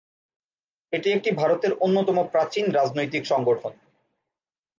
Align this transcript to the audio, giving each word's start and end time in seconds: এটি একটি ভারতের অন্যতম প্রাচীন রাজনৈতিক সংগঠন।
এটি 0.93 1.09
একটি 1.11 1.29
ভারতের 1.31 1.73
অন্যতম 1.79 2.17
প্রাচীন 2.31 2.65
রাজনৈতিক 2.71 3.23
সংগঠন। 3.25 3.73